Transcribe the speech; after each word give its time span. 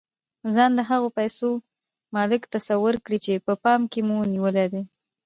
ځان 0.55 0.71
د 0.75 0.79
هغو 0.89 1.07
پيسو 1.17 1.49
مالک 2.15 2.41
تصور 2.55 2.93
کړئ 3.05 3.19
چې 3.25 3.33
په 3.45 3.53
پام 3.63 3.81
کې 3.91 3.99
مو 4.07 4.17
نيولې 4.33 4.65
دي. 4.73 4.83